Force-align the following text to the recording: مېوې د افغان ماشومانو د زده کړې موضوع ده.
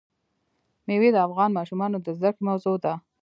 مېوې 0.85 1.09
د 1.13 1.17
افغان 1.27 1.49
ماشومانو 1.57 1.97
د 2.01 2.07
زده 2.17 2.29
کړې 2.35 2.43
موضوع 2.47 2.75
ده. 2.83 2.93